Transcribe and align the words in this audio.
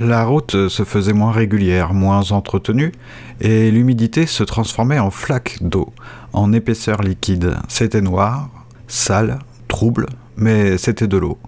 La 0.00 0.24
route 0.24 0.68
se 0.68 0.82
faisait 0.82 1.12
moins 1.12 1.30
régulière, 1.30 1.94
moins 1.94 2.32
entretenue, 2.32 2.90
et 3.40 3.70
l'humidité 3.70 4.26
se 4.26 4.42
transformait 4.42 4.98
en 4.98 5.10
flaques 5.10 5.58
d'eau, 5.60 5.92
en 6.32 6.52
épaisseur 6.52 7.00
liquide. 7.00 7.54
C'était 7.68 8.00
noir, 8.00 8.48
sale, 8.88 9.38
trouble, 9.68 10.06
mais 10.36 10.78
c'était 10.78 11.06
de 11.06 11.16
l'eau. 11.16 11.38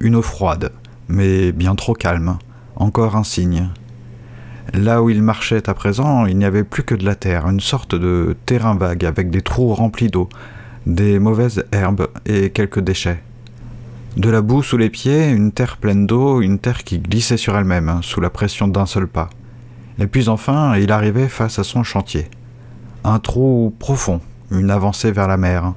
Une 0.00 0.16
eau 0.16 0.22
froide, 0.22 0.72
mais 1.08 1.52
bien 1.52 1.74
trop 1.74 1.92
calme. 1.92 2.38
Encore 2.76 3.16
un 3.16 3.24
signe. 3.24 3.68
Là 4.72 5.02
où 5.02 5.10
il 5.10 5.22
marchait 5.22 5.68
à 5.68 5.74
présent, 5.74 6.24
il 6.24 6.38
n'y 6.38 6.46
avait 6.46 6.64
plus 6.64 6.84
que 6.84 6.94
de 6.94 7.04
la 7.04 7.16
terre, 7.16 7.48
une 7.48 7.60
sorte 7.60 7.94
de 7.94 8.34
terrain 8.46 8.76
vague 8.76 9.04
avec 9.04 9.28
des 9.28 9.42
trous 9.42 9.74
remplis 9.74 10.08
d'eau, 10.08 10.30
des 10.86 11.18
mauvaises 11.18 11.64
herbes 11.70 12.08
et 12.24 12.48
quelques 12.48 12.80
déchets. 12.80 13.22
De 14.16 14.28
la 14.28 14.42
boue 14.42 14.62
sous 14.64 14.76
les 14.76 14.90
pieds, 14.90 15.30
une 15.30 15.52
terre 15.52 15.76
pleine 15.76 16.04
d'eau, 16.04 16.40
une 16.42 16.58
terre 16.58 16.82
qui 16.82 16.98
glissait 16.98 17.36
sur 17.36 17.56
elle-même, 17.56 17.88
hein, 17.88 18.00
sous 18.02 18.20
la 18.20 18.28
pression 18.28 18.66
d'un 18.66 18.86
seul 18.86 19.06
pas. 19.06 19.30
Et 20.00 20.08
puis 20.08 20.28
enfin, 20.28 20.76
il 20.76 20.90
arrivait 20.90 21.28
face 21.28 21.60
à 21.60 21.64
son 21.64 21.84
chantier. 21.84 22.28
Un 23.04 23.20
trou 23.20 23.72
profond, 23.78 24.20
une 24.50 24.72
avancée 24.72 25.12
vers 25.12 25.28
la 25.28 25.36
mer. 25.36 25.74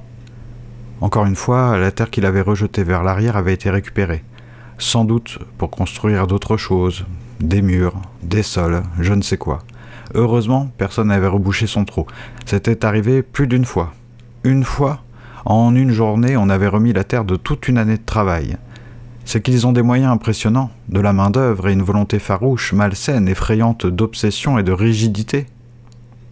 Encore 1.00 1.26
une 1.26 1.36
fois, 1.36 1.78
la 1.78 1.92
terre 1.92 2.10
qu'il 2.10 2.26
avait 2.26 2.40
rejetée 2.40 2.82
vers 2.82 3.04
l'arrière 3.04 3.36
avait 3.36 3.54
été 3.54 3.70
récupérée, 3.70 4.24
sans 4.78 5.04
doute 5.04 5.38
pour 5.56 5.70
construire 5.70 6.26
d'autres 6.26 6.56
choses, 6.56 7.06
des 7.40 7.62
murs, 7.62 8.00
des 8.22 8.42
sols, 8.42 8.82
je 8.98 9.14
ne 9.14 9.22
sais 9.22 9.38
quoi. 9.38 9.60
Heureusement, 10.14 10.70
personne 10.76 11.08
n'avait 11.08 11.28
rebouché 11.28 11.66
son 11.68 11.84
trou. 11.84 12.06
C'était 12.46 12.84
arrivé 12.84 13.22
plus 13.22 13.46
d'une 13.46 13.64
fois. 13.64 13.92
Une 14.42 14.64
fois, 14.64 15.02
en 15.44 15.74
une 15.74 15.92
journée, 15.92 16.36
on 16.36 16.48
avait 16.48 16.68
remis 16.68 16.92
la 16.92 17.04
terre 17.04 17.24
de 17.24 17.36
toute 17.36 17.68
une 17.68 17.78
année 17.78 17.98
de 17.98 18.04
travail. 18.04 18.56
C'est 19.26 19.42
qu'ils 19.42 19.66
ont 19.66 19.72
des 19.72 19.82
moyens 19.82 20.12
impressionnants, 20.12 20.70
de 20.88 21.00
la 21.00 21.12
main-d'œuvre 21.12 21.68
et 21.68 21.72
une 21.72 21.82
volonté 21.82 22.18
farouche, 22.18 22.72
malsaine, 22.72 23.28
effrayante 23.28 23.86
d'obsession 23.86 24.58
et 24.58 24.62
de 24.62 24.72
rigidité. 24.72 25.46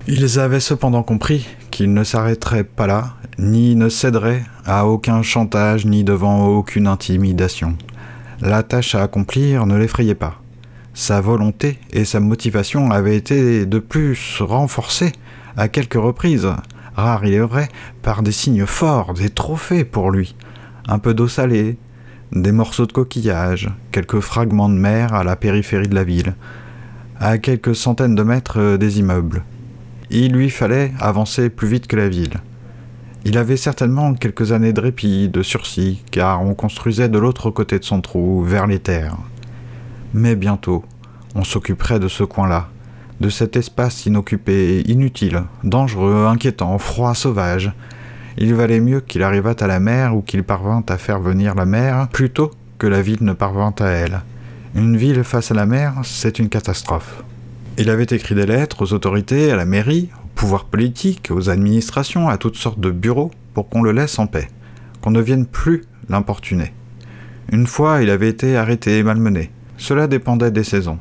Ils 0.08 0.38
avaient 0.38 0.60
cependant 0.60 1.02
compris 1.02 1.46
qu'ils 1.70 1.92
ne 1.92 2.04
s'arrêteraient 2.04 2.64
pas 2.64 2.86
là, 2.86 3.14
ni 3.38 3.76
ne 3.76 3.88
céderaient 3.88 4.44
à 4.64 4.86
aucun 4.86 5.22
chantage, 5.22 5.86
ni 5.86 6.04
devant 6.04 6.46
aucune 6.48 6.86
intimidation. 6.86 7.76
La 8.40 8.62
tâche 8.62 8.94
à 8.94 9.02
accomplir 9.02 9.66
ne 9.66 9.76
l'effrayait 9.76 10.14
pas. 10.14 10.40
Sa 10.94 11.20
volonté 11.20 11.78
et 11.92 12.04
sa 12.04 12.20
motivation 12.20 12.90
avaient 12.90 13.16
été 13.16 13.64
de 13.64 13.78
plus 13.78 14.40
renforcées 14.40 15.12
à 15.56 15.68
quelques 15.68 15.94
reprises, 15.94 16.48
rares 16.94 17.24
il 17.24 17.34
est 17.34 17.40
vrai, 17.40 17.68
par 18.02 18.22
des 18.22 18.32
signes 18.32 18.66
forts, 18.66 19.14
des 19.14 19.30
trophées 19.30 19.84
pour 19.84 20.10
lui. 20.10 20.34
Un 20.88 20.98
peu 20.98 21.14
d'eau 21.14 21.28
salée, 21.28 21.78
des 22.32 22.52
morceaux 22.52 22.86
de 22.86 22.92
coquillage, 22.92 23.68
quelques 23.90 24.20
fragments 24.20 24.68
de 24.68 24.74
mer 24.74 25.14
à 25.14 25.24
la 25.24 25.36
périphérie 25.36 25.88
de 25.88 25.94
la 25.94 26.04
ville, 26.04 26.34
à 27.20 27.38
quelques 27.38 27.76
centaines 27.76 28.14
de 28.14 28.22
mètres 28.22 28.76
des 28.76 28.98
immeubles. 28.98 29.44
Il 30.10 30.32
lui 30.32 30.50
fallait 30.50 30.92
avancer 30.98 31.50
plus 31.50 31.68
vite 31.68 31.86
que 31.86 31.96
la 31.96 32.08
ville. 32.08 32.40
Il 33.24 33.38
avait 33.38 33.56
certainement 33.56 34.14
quelques 34.14 34.50
années 34.50 34.72
de 34.72 34.80
répit, 34.80 35.28
de 35.28 35.42
sursis, 35.42 36.02
car 36.10 36.42
on 36.42 36.54
construisait 36.54 37.08
de 37.08 37.18
l'autre 37.18 37.50
côté 37.50 37.78
de 37.78 37.84
son 37.84 38.00
trou, 38.00 38.42
vers 38.42 38.66
les 38.66 38.80
terres. 38.80 39.16
Mais 40.12 40.34
bientôt, 40.34 40.84
on 41.34 41.44
s'occuperait 41.44 42.00
de 42.00 42.08
ce 42.08 42.24
coin-là, 42.24 42.68
de 43.22 43.30
cet 43.30 43.56
espace 43.56 44.04
inoccupé, 44.04 44.80
inutile, 44.80 45.44
dangereux, 45.62 46.26
inquiétant, 46.26 46.76
froid, 46.78 47.14
sauvage. 47.14 47.72
Il 48.36 48.52
valait 48.52 48.80
mieux 48.80 49.00
qu'il 49.00 49.22
arrivât 49.22 49.54
à 49.60 49.68
la 49.68 49.78
mer 49.78 50.16
ou 50.16 50.22
qu'il 50.22 50.42
parvint 50.42 50.82
à 50.88 50.98
faire 50.98 51.20
venir 51.20 51.54
la 51.54 51.64
mer 51.64 52.08
plutôt 52.12 52.50
que 52.78 52.88
la 52.88 53.00
ville 53.00 53.22
ne 53.22 53.32
parvint 53.32 53.74
à 53.78 53.86
elle. 53.86 54.22
Une 54.74 54.96
ville 54.96 55.22
face 55.22 55.52
à 55.52 55.54
la 55.54 55.66
mer, 55.66 55.94
c'est 56.02 56.40
une 56.40 56.48
catastrophe. 56.48 57.22
Il 57.78 57.90
avait 57.90 58.02
écrit 58.10 58.34
des 58.34 58.44
lettres 58.44 58.82
aux 58.82 58.92
autorités, 58.92 59.52
à 59.52 59.56
la 59.56 59.66
mairie, 59.66 60.10
au 60.24 60.28
pouvoir 60.34 60.64
politique, 60.64 61.30
aux 61.30 61.48
administrations, 61.48 62.28
à 62.28 62.38
toutes 62.38 62.56
sortes 62.56 62.80
de 62.80 62.90
bureaux, 62.90 63.30
pour 63.54 63.68
qu'on 63.68 63.82
le 63.82 63.92
laisse 63.92 64.18
en 64.18 64.26
paix, 64.26 64.48
qu'on 65.00 65.12
ne 65.12 65.20
vienne 65.20 65.46
plus 65.46 65.84
l'importuner. 66.08 66.72
Une 67.52 67.68
fois, 67.68 68.02
il 68.02 68.10
avait 68.10 68.28
été 68.28 68.56
arrêté 68.56 68.98
et 68.98 69.04
malmené. 69.04 69.52
Cela 69.76 70.08
dépendait 70.08 70.50
des 70.50 70.64
saisons. 70.64 70.98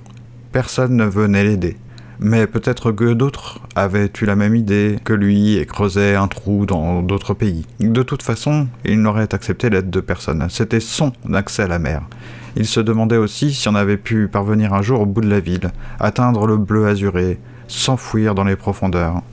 Personne 0.52 0.96
ne 0.96 1.06
venait 1.06 1.44
l'aider. 1.44 1.78
Mais 2.24 2.46
peut-être 2.46 2.92
que 2.92 3.14
d'autres 3.14 3.60
avaient 3.76 4.12
eu 4.22 4.26
la 4.26 4.36
même 4.36 4.56
idée 4.56 5.00
que 5.04 5.12
lui 5.12 5.58
et 5.58 5.66
creusaient 5.66 6.14
un 6.14 6.28
trou 6.28 6.68
dans 6.68 7.02
d'autres 7.02 7.34
pays. 7.34 7.66
De 7.80 8.04
toute 8.04 8.22
façon, 8.22 8.68
il 8.86 9.02
n'aurait 9.02 9.34
accepté 9.34 9.72
l'aide 9.72 9.90
de 9.90 10.02
personne. 10.02 10.46
C'était 10.50 10.80
son 10.80 11.14
accès 11.34 11.64
à 11.64 11.68
la 11.68 11.80
mer. 11.80 12.04
Il 12.56 12.68
se 12.68 12.80
demandait 12.80 13.18
aussi 13.18 13.52
si 13.52 13.68
on 13.70 13.74
avait 13.74 13.98
pu 13.98 14.28
parvenir 14.28 14.76
un 14.76 14.84
jour 14.84 15.02
au 15.02 15.08
bout 15.08 15.22
de 15.22 15.30
la 15.30 15.40
ville, 15.40 15.72
atteindre 16.00 16.46
le 16.46 16.58
bleu 16.58 16.86
azuré, 16.86 17.40
s'enfouir 17.68 18.36
dans 18.36 18.44
les 18.44 18.56
profondeurs. 18.56 19.24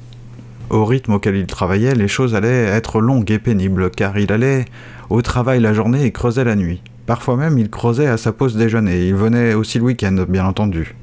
Au 0.71 0.87
rythme 0.87 1.13
auquel 1.13 1.37
il 1.37 1.47
travaillait, 1.47 1.95
les 1.95 2.09
choses 2.09 2.35
allaient 2.35 2.65
être 2.65 3.03
longues 3.03 3.31
et 3.31 3.39
pénibles, 3.39 3.91
car 3.91 4.17
il 4.17 4.33
allait 4.33 4.65
au 5.11 5.21
travail 5.21 5.61
la 5.61 5.75
journée 5.75 6.05
et 6.05 6.13
creusait 6.13 6.45
la 6.45 6.57
nuit. 6.57 6.81
Parfois 7.05 7.37
même, 7.37 7.59
il 7.59 7.69
creusait 7.69 8.07
à 8.07 8.17
sa 8.17 8.33
pause 8.33 8.57
déjeuner. 8.57 9.09
Il 9.09 9.15
venait 9.15 9.53
aussi 9.53 9.79
le 9.79 9.85
week-end, 9.85 10.25
bien 10.27 10.47
entendu. 10.47 10.95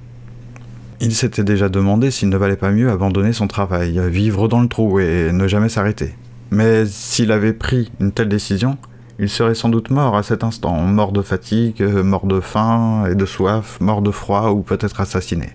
Il 1.01 1.13
s'était 1.13 1.43
déjà 1.43 1.67
demandé 1.67 2.09
s'il 2.09 2.29
ne 2.29 2.37
valait 2.37 2.55
pas 2.55 2.71
mieux 2.71 2.89
abandonner 2.89 3.33
son 3.33 3.47
travail, 3.47 3.99
vivre 4.09 4.47
dans 4.47 4.61
le 4.61 4.69
trou 4.69 4.99
et 4.99 5.31
ne 5.33 5.47
jamais 5.47 5.69
s'arrêter. 5.69 6.15
Mais 6.51 6.85
s'il 6.85 7.31
avait 7.31 7.53
pris 7.53 7.91
une 7.99 8.13
telle 8.13 8.29
décision, 8.29 8.77
il 9.19 9.29
serait 9.29 9.55
sans 9.55 9.69
doute 9.69 9.89
mort 9.89 10.15
à 10.15 10.23
cet 10.23 10.43
instant, 10.43 10.79
mort 10.81 11.11
de 11.11 11.21
fatigue, 11.21 11.81
mort 11.81 12.25
de 12.25 12.39
faim 12.39 13.05
et 13.09 13.15
de 13.15 13.25
soif, 13.25 13.77
mort 13.81 14.01
de 14.01 14.11
froid 14.11 14.51
ou 14.51 14.61
peut-être 14.61 15.01
assassiné. 15.01 15.49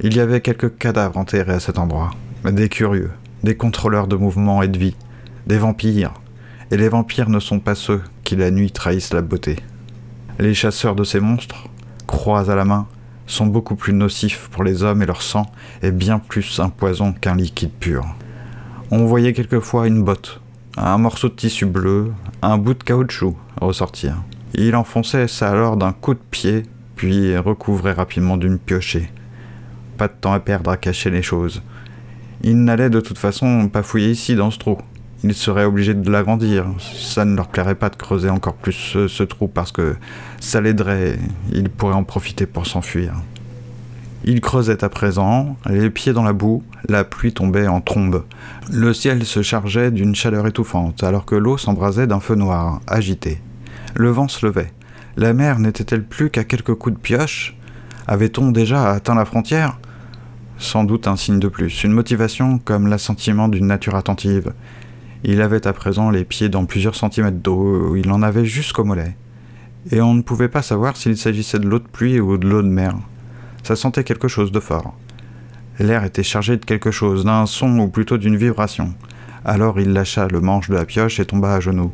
Il 0.00 0.16
y 0.16 0.20
avait 0.20 0.40
quelques 0.40 0.78
cadavres 0.78 1.18
enterrés 1.18 1.54
à 1.54 1.60
cet 1.60 1.78
endroit, 1.78 2.10
des 2.44 2.68
curieux, 2.68 3.10
des 3.42 3.56
contrôleurs 3.56 4.06
de 4.06 4.16
mouvement 4.16 4.62
et 4.62 4.68
de 4.68 4.78
vie, 4.78 4.96
des 5.46 5.58
vampires, 5.58 6.14
et 6.70 6.76
les 6.76 6.88
vampires 6.88 7.28
ne 7.28 7.40
sont 7.40 7.60
pas 7.60 7.74
ceux 7.74 8.00
qui 8.22 8.36
la 8.36 8.50
nuit 8.50 8.70
trahissent 8.70 9.12
la 9.12 9.22
beauté. 9.22 9.56
Les 10.38 10.54
chasseurs 10.54 10.94
de 10.94 11.04
ces 11.04 11.20
monstres, 11.20 11.68
croix 12.06 12.50
à 12.50 12.54
la 12.54 12.64
main, 12.64 12.86
sont 13.30 13.46
beaucoup 13.46 13.74
plus 13.74 13.92
nocifs 13.92 14.48
pour 14.50 14.64
les 14.64 14.82
hommes 14.82 15.02
et 15.02 15.06
leur 15.06 15.22
sang 15.22 15.46
est 15.82 15.92
bien 15.92 16.18
plus 16.18 16.60
un 16.60 16.68
poison 16.68 17.12
qu'un 17.12 17.36
liquide 17.36 17.72
pur. 17.72 18.04
On 18.90 19.04
voyait 19.04 19.32
quelquefois 19.32 19.86
une 19.86 20.02
botte, 20.02 20.40
un 20.76 20.98
morceau 20.98 21.28
de 21.28 21.34
tissu 21.34 21.66
bleu, 21.66 22.12
un 22.42 22.58
bout 22.58 22.74
de 22.74 22.82
caoutchouc 22.82 23.36
ressortir. 23.60 24.16
Il 24.54 24.74
enfonçait 24.74 25.28
ça 25.28 25.50
alors 25.50 25.76
d'un 25.76 25.92
coup 25.92 26.14
de 26.14 26.20
pied, 26.30 26.64
puis 26.96 27.36
recouvrait 27.36 27.92
rapidement 27.92 28.36
d'une 28.36 28.58
piochée. 28.58 29.10
Pas 29.96 30.08
de 30.08 30.14
temps 30.20 30.32
à 30.32 30.40
perdre 30.40 30.70
à 30.70 30.76
cacher 30.76 31.10
les 31.10 31.22
choses. 31.22 31.62
Il 32.42 32.64
n'allait 32.64 32.90
de 32.90 33.00
toute 33.00 33.18
façon 33.18 33.68
pas 33.68 33.82
fouiller 33.82 34.10
ici 34.10 34.34
dans 34.34 34.50
ce 34.50 34.58
trou 34.58 34.78
ils 35.22 35.34
seraient 35.34 35.64
obligés 35.64 35.94
de 35.94 36.10
l'agrandir. 36.10 36.66
Ça 36.80 37.24
ne 37.24 37.36
leur 37.36 37.48
plairait 37.48 37.74
pas 37.74 37.90
de 37.90 37.96
creuser 37.96 38.30
encore 38.30 38.54
plus 38.54 38.72
ce, 38.72 39.22
trou 39.22 39.48
parce 39.48 39.72
que 39.72 39.96
ça 40.40 40.60
l'aiderait, 40.60 41.18
ils 41.52 41.68
pourraient 41.68 41.94
en 41.94 42.04
profiter 42.04 42.46
pour 42.46 42.66
s'enfuir. 42.66 43.14
Ils 44.24 44.40
creusaient 44.40 44.84
à 44.84 44.88
présent, 44.88 45.56
les 45.68 45.88
pieds 45.88 46.12
dans 46.12 46.22
la 46.22 46.34
boue, 46.34 46.62
la 46.88 47.04
pluie 47.04 47.32
tombait 47.32 47.68
en 47.68 47.80
trombe. 47.80 48.24
Le 48.70 48.92
ciel 48.92 49.24
se 49.24 49.42
chargeait 49.42 49.90
d'une 49.90 50.14
chaleur 50.14 50.46
étouffante, 50.46 51.02
alors 51.02 51.24
que 51.24 51.34
l'eau 51.34 51.56
s'embrasait 51.56 52.06
d'un 52.06 52.20
feu 52.20 52.34
noir, 52.34 52.80
agité. 52.86 53.40
Le 53.94 54.10
vent 54.10 54.28
se 54.28 54.44
levait. 54.44 54.72
La 55.16 55.32
mer 55.32 55.58
n'était-elle 55.58 56.04
plus 56.04 56.30
qu'à 56.30 56.44
quelques 56.44 56.74
coups 56.74 56.96
de 56.96 57.00
pioche? 57.00 57.56
Avait-on 58.06 58.50
déjà 58.50 58.90
atteint 58.90 59.14
la 59.14 59.24
frontière? 59.24 59.78
Sans 60.58 60.84
doute 60.84 61.08
un 61.08 61.16
signe 61.16 61.40
de 61.40 61.48
plus, 61.48 61.84
une 61.84 61.92
motivation 61.92 62.58
comme 62.58 62.86
l'assentiment 62.86 63.48
d'une 63.48 63.66
nature 63.66 63.94
attentive. 63.94 64.52
Il 65.22 65.42
avait 65.42 65.66
à 65.66 65.72
présent 65.72 66.10
les 66.10 66.24
pieds 66.24 66.48
dans 66.48 66.64
plusieurs 66.64 66.94
centimètres 66.94 67.38
d'eau, 67.38 67.94
il 67.94 68.10
en 68.10 68.22
avait 68.22 68.46
jusqu'au 68.46 68.84
mollet. 68.84 69.16
Et 69.90 70.00
on 70.00 70.14
ne 70.14 70.22
pouvait 70.22 70.48
pas 70.48 70.62
savoir 70.62 70.96
s'il 70.96 71.16
s'agissait 71.16 71.58
de 71.58 71.68
l'eau 71.68 71.78
de 71.78 71.88
pluie 71.88 72.20
ou 72.20 72.38
de 72.38 72.48
l'eau 72.48 72.62
de 72.62 72.68
mer. 72.68 72.94
Ça 73.62 73.76
sentait 73.76 74.04
quelque 74.04 74.28
chose 74.28 74.52
de 74.52 74.60
fort. 74.60 74.94
L'air 75.78 76.04
était 76.04 76.22
chargé 76.22 76.56
de 76.56 76.64
quelque 76.64 76.90
chose, 76.90 77.24
d'un 77.24 77.46
son 77.46 77.78
ou 77.78 77.88
plutôt 77.88 78.18
d'une 78.18 78.36
vibration. 78.36 78.94
Alors 79.44 79.80
il 79.80 79.92
lâcha 79.92 80.28
le 80.28 80.40
manche 80.40 80.68
de 80.68 80.74
la 80.74 80.84
pioche 80.84 81.20
et 81.20 81.24
tomba 81.24 81.54
à 81.54 81.60
genoux, 81.60 81.92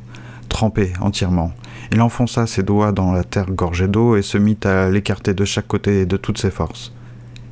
trempé 0.48 0.92
entièrement. 1.00 1.52
Il 1.92 2.00
enfonça 2.00 2.46
ses 2.46 2.62
doigts 2.64 2.92
dans 2.92 3.12
la 3.12 3.22
terre 3.22 3.50
gorgée 3.50 3.86
d'eau 3.86 4.16
et 4.16 4.22
se 4.22 4.38
mit 4.38 4.58
à 4.64 4.88
l'écarter 4.88 5.34
de 5.34 5.44
chaque 5.44 5.68
côté 5.68 6.06
de 6.06 6.16
toutes 6.16 6.38
ses 6.38 6.50
forces. 6.50 6.92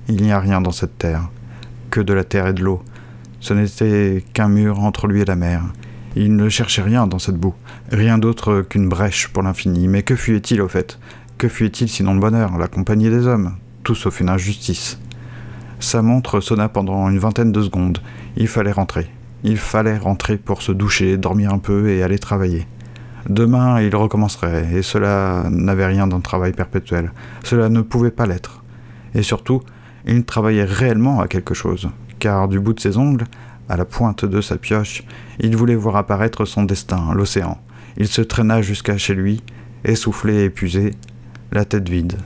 Il 0.08 0.22
n'y 0.22 0.32
a 0.32 0.40
rien 0.40 0.60
dans 0.60 0.72
cette 0.72 0.98
terre, 0.98 1.28
que 1.90 2.00
de 2.00 2.12
la 2.12 2.24
terre 2.24 2.48
et 2.48 2.52
de 2.52 2.62
l'eau, 2.62 2.82
ce 3.44 3.52
n'était 3.52 4.24
qu'un 4.32 4.48
mur 4.48 4.80
entre 4.80 5.06
lui 5.06 5.20
et 5.20 5.26
la 5.26 5.36
mer. 5.36 5.60
Il 6.16 6.34
ne 6.34 6.48
cherchait 6.48 6.80
rien 6.80 7.06
dans 7.06 7.18
cette 7.18 7.36
boue, 7.36 7.52
rien 7.92 8.16
d'autre 8.16 8.62
qu'une 8.62 8.88
brèche 8.88 9.28
pour 9.28 9.42
l'infini. 9.42 9.86
Mais 9.86 10.02
que 10.02 10.16
fuyait-il 10.16 10.62
au 10.62 10.68
fait? 10.68 10.98
Que 11.36 11.48
fuyait-il 11.48 11.90
sinon 11.90 12.14
le 12.14 12.20
bonheur, 12.20 12.56
la 12.56 12.68
compagnie 12.68 13.10
des 13.10 13.26
hommes? 13.26 13.56
Tout 13.82 13.94
sauf 13.94 14.20
une 14.20 14.30
injustice. 14.30 14.98
Sa 15.78 16.00
montre 16.00 16.40
sonna 16.40 16.70
pendant 16.70 17.10
une 17.10 17.18
vingtaine 17.18 17.52
de 17.52 17.60
secondes. 17.60 17.98
Il 18.38 18.48
fallait 18.48 18.72
rentrer. 18.72 19.10
Il 19.42 19.58
fallait 19.58 19.98
rentrer 19.98 20.38
pour 20.38 20.62
se 20.62 20.72
doucher, 20.72 21.18
dormir 21.18 21.52
un 21.52 21.58
peu 21.58 21.90
et 21.90 22.02
aller 22.02 22.18
travailler. 22.18 22.66
Demain, 23.28 23.78
il 23.82 23.94
recommencerait, 23.94 24.68
et 24.72 24.80
cela 24.80 25.44
n'avait 25.50 25.86
rien 25.86 26.06
d'un 26.06 26.20
travail 26.20 26.52
perpétuel. 26.52 27.12
Cela 27.42 27.68
ne 27.68 27.82
pouvait 27.82 28.10
pas 28.10 28.24
l'être. 28.24 28.64
Et 29.14 29.22
surtout, 29.22 29.60
il 30.06 30.24
travaillait 30.24 30.64
réellement 30.64 31.20
à 31.20 31.28
quelque 31.28 31.52
chose, 31.52 31.90
car 32.24 32.48
du 32.48 32.58
bout 32.58 32.72
de 32.72 32.80
ses 32.80 32.96
ongles, 32.96 33.26
à 33.68 33.76
la 33.76 33.84
pointe 33.84 34.24
de 34.24 34.40
sa 34.40 34.56
pioche, 34.56 35.02
il 35.40 35.54
voulait 35.58 35.74
voir 35.74 35.96
apparaître 35.96 36.46
son 36.46 36.62
destin, 36.62 37.12
l'océan. 37.12 37.58
Il 37.98 38.08
se 38.08 38.22
traîna 38.22 38.62
jusqu'à 38.62 38.96
chez 38.96 39.14
lui, 39.14 39.42
essoufflé, 39.84 40.44
épuisé, 40.44 40.94
la 41.52 41.66
tête 41.66 41.86
vide. 41.86 42.16